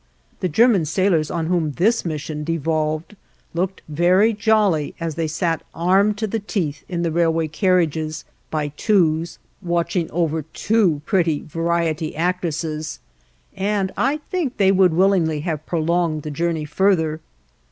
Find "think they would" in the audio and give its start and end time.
14.31-14.95